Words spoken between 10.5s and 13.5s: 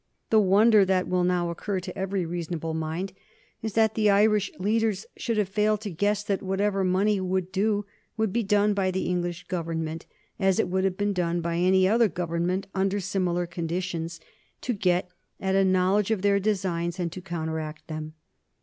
it would have been done by any other Government under similar